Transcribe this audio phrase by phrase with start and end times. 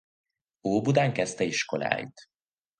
[0.65, 2.29] Óbudán kezdte iskoláit.